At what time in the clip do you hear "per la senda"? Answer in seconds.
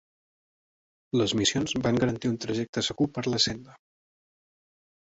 3.19-3.79